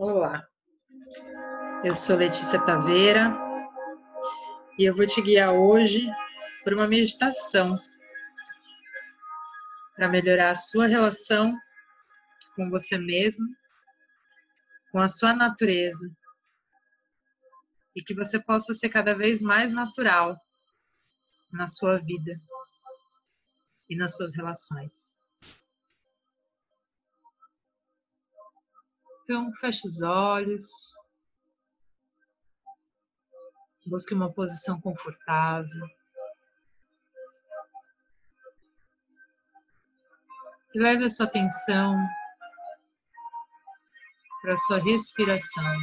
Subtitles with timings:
[0.00, 0.44] Olá,
[1.84, 3.32] eu sou Letícia Taveira
[4.78, 6.06] e eu vou te guiar hoje
[6.62, 7.76] por uma meditação
[9.96, 11.52] para melhorar a sua relação
[12.54, 13.44] com você mesmo,
[14.92, 16.08] com a sua natureza
[17.96, 20.40] e que você possa ser cada vez mais natural
[21.50, 22.40] na sua vida
[23.90, 25.17] e nas suas relações.
[29.30, 30.64] Então, feche os olhos.
[33.86, 35.86] Busque uma posição confortável.
[40.74, 41.94] E leve a sua atenção
[44.40, 45.76] para a sua respiração.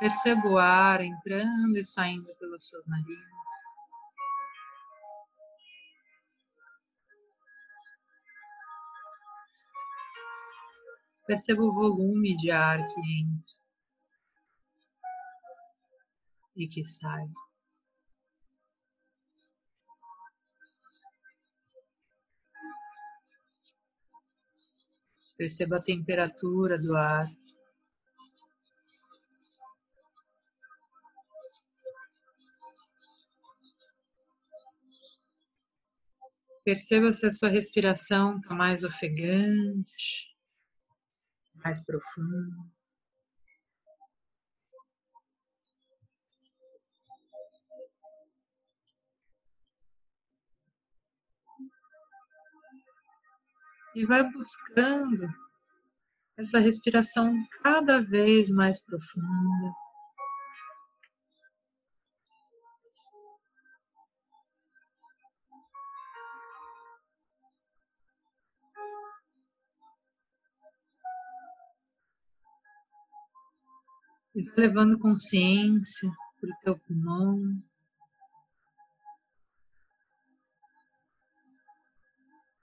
[0.00, 3.20] Perceba o ar entrando e saindo pelas suas narinas.
[11.26, 13.52] Perceba o volume de ar que entra
[16.56, 17.28] e que sai.
[25.36, 27.28] Perceba a temperatura do ar.
[36.70, 40.36] Perceba se a sua respiração está mais ofegante,
[41.64, 42.56] mais profunda.
[53.96, 55.26] E vai buscando
[56.36, 59.74] essa respiração cada vez mais profunda.
[74.32, 76.08] E vai levando consciência
[76.40, 77.62] para o teu pulmão.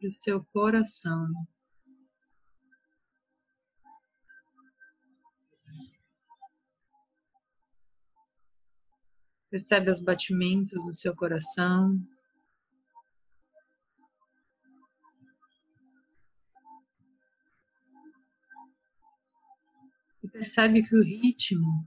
[0.00, 1.28] Para o seu coração.
[9.48, 12.00] Percebe os batimentos do seu coração.
[20.32, 21.86] Percebe que o ritmo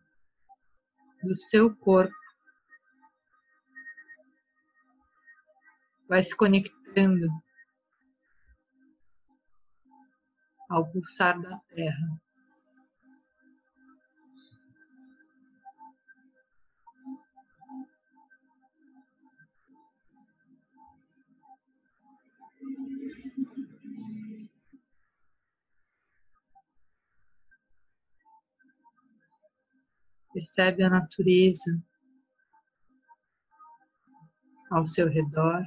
[1.24, 2.14] do seu corpo
[6.08, 7.28] vai se conectando
[10.70, 12.25] ao pulsar da terra.
[30.35, 31.81] Percebe a natureza
[34.69, 35.63] ao seu redor.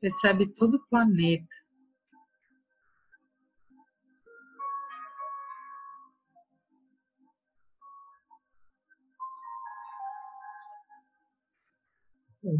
[0.00, 1.46] Percebe todo o planeta.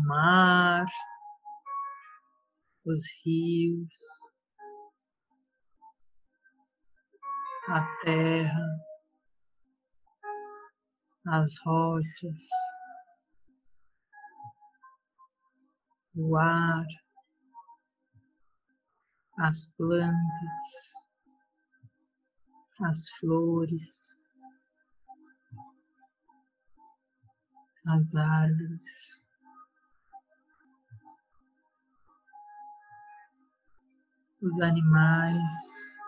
[0.09, 0.87] Mar,
[2.87, 3.89] os rios,
[7.69, 8.67] a terra,
[11.27, 12.39] as rochas,
[16.17, 16.87] o ar,
[19.41, 20.73] as plantas,
[22.83, 24.17] as flores,
[27.87, 29.28] as árvores.
[34.41, 35.99] Os animais.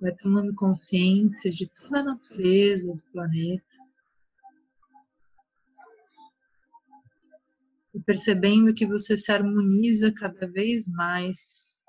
[0.00, 3.64] Vai tomando consciência de toda a natureza do planeta.
[7.94, 11.82] E percebendo que você se harmoniza cada vez mais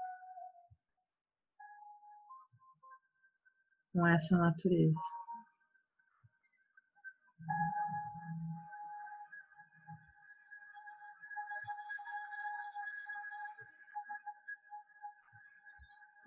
[3.91, 4.99] com essa natureza.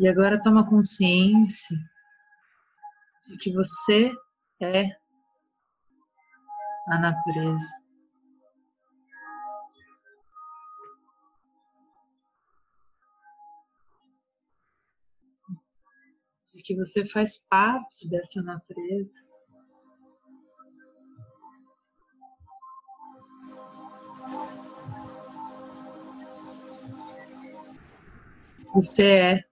[0.00, 1.76] E agora toma consciência
[3.26, 4.12] de que você
[4.62, 4.96] é
[6.86, 7.66] a natureza.
[16.54, 19.26] De que você faz parte dessa natureza.
[28.72, 29.48] Você é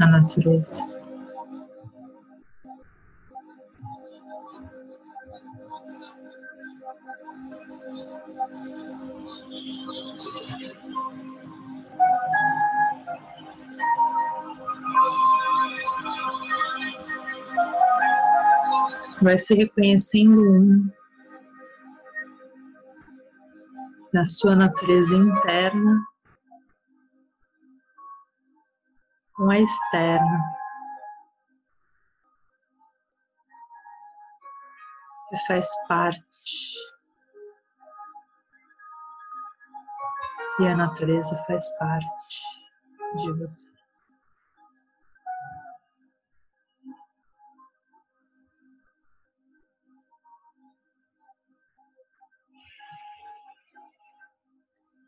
[0.00, 0.94] a natureza.
[19.22, 20.90] vai se reconhecendo um
[24.12, 26.04] na sua natureza interna
[29.44, 30.56] com a externa.
[35.28, 36.74] Que faz parte.
[40.60, 42.08] E a natureza faz parte
[43.16, 43.74] de você.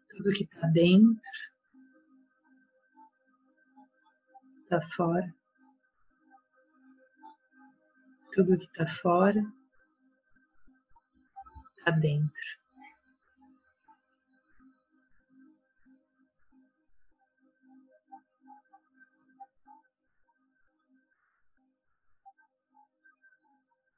[0.09, 1.21] tudo que está dentro
[4.67, 5.33] está fora,
[8.33, 9.41] tudo que está fora
[11.79, 12.35] está dentro.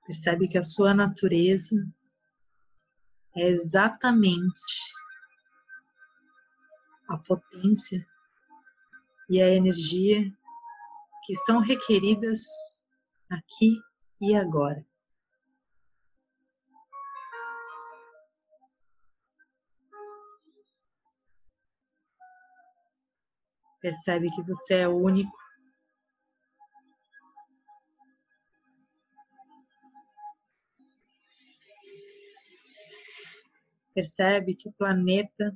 [0.05, 1.77] Percebe que a sua natureza
[3.35, 4.61] é exatamente
[7.09, 8.07] a potência
[9.31, 10.31] e a energia
[11.29, 12.41] que são requeridas
[13.29, 13.79] aqui
[14.19, 14.83] e agora.
[23.83, 25.37] Percebe que você é único.
[33.93, 35.55] Percebe que o planeta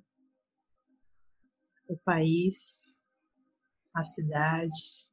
[1.89, 3.03] o país,
[3.95, 5.12] a cidade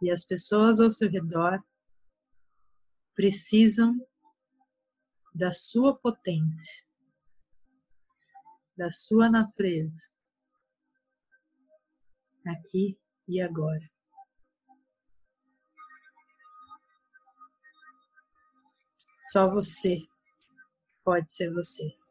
[0.00, 1.62] e as pessoas ao seu redor
[3.14, 3.94] precisam
[5.34, 6.84] da sua potência,
[8.76, 10.10] da sua natureza,
[12.46, 13.90] aqui e agora.
[19.28, 20.06] Só você
[21.02, 22.03] pode ser você.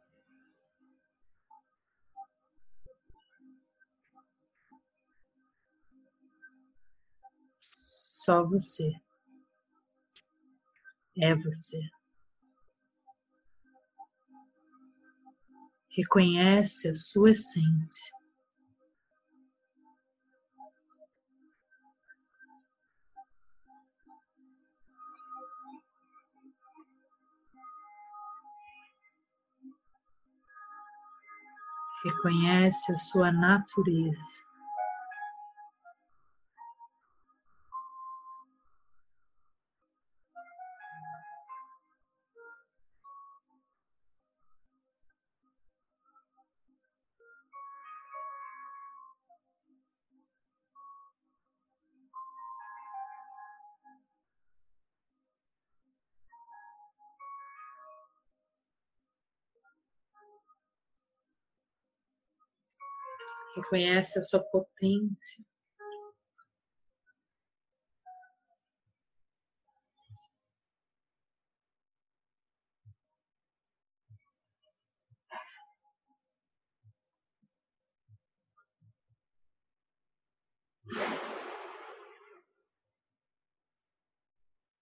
[8.23, 8.89] Só você.
[11.17, 11.77] É você.
[15.89, 18.13] Reconhece a sua essência.
[32.05, 34.52] Reconhece a sua natureza.
[63.55, 65.43] Reconhece a sua potência.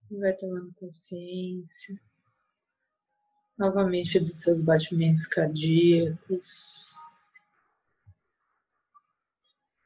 [0.09, 1.99] E vai tomando consciência
[3.61, 7.00] novamente dos seus batimentos cardíacos.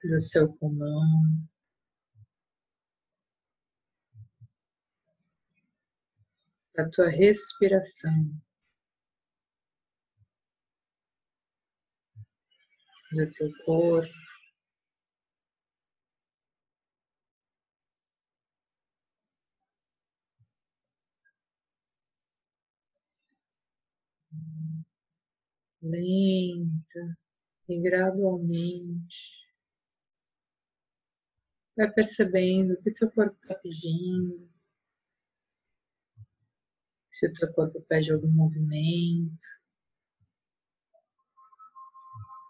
[0.07, 1.47] Do seu pulmão.
[6.75, 8.41] Da tua respiração.
[13.13, 14.13] Do teu corpo.
[25.81, 27.17] Lenta
[27.69, 29.44] e gradualmente
[31.77, 34.49] Vai percebendo o que o seu corpo está pedindo.
[37.11, 39.45] Se o seu corpo pede algum movimento.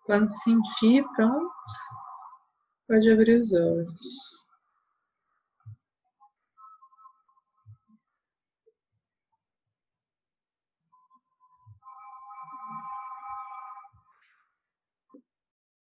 [0.06, 1.54] Quando sentir pronto,
[2.88, 4.45] pode abrir os olhos.